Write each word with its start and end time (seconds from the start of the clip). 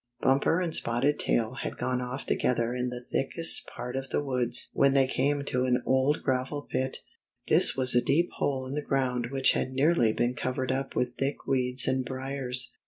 Bumper 0.19 0.59
and 0.59 0.73
Spotted 0.75 1.19
Tail 1.19 1.53
had 1.61 1.77
gone 1.77 2.01
off 2.01 2.25
together 2.25 2.73
in 2.73 2.89
the 2.89 3.03
thick 3.11 3.37
est 3.37 3.67
part 3.67 3.95
of 3.95 4.09
the 4.09 4.23
woods 4.23 4.71
when 4.73 4.93
they 4.93 5.05
came 5.05 5.45
to 5.45 5.65
an 5.65 5.83
old 5.85 6.23
gravel 6.23 6.63
pit. 6.67 6.97
This 7.47 7.75
was 7.77 7.93
a 7.93 8.01
deep 8.01 8.31
hole 8.37 8.65
in 8.65 8.73
the 8.73 8.81
ground 8.81 9.27
which 9.29 9.51
had 9.51 9.73
nearly 9.73 10.11
been 10.11 10.33
covered 10.33 10.71
up 10.71 10.95
with 10.95 11.17
thick 11.19 11.45
weeds 11.45 11.87
and 11.87 12.03
briers. 12.03 12.73